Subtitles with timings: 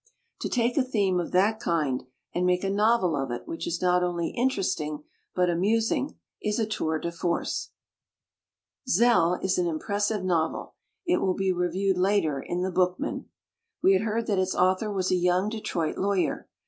[0.39, 3.83] To take a theme of that kind and make a novel of it which is
[3.83, 5.03] not only interesting
[5.35, 7.69] but amusing, is a tour de force.
[7.69, 10.73] <ii Jesse Lynch Williams writes the f ol 'Zell" is an impressive novel.
[11.05, 13.25] It will be reviewed later in The Book man.
[13.83, 16.49] We had heard that its author was a young Detroit lawyer.